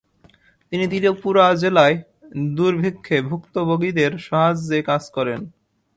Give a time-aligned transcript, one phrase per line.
[0.71, 1.95] তিনি ত্রিপুরা জেলায়
[2.57, 5.39] দুর্ভিক্ষে ভূক্তভূগীদের সাহায্যে কাজ করেন।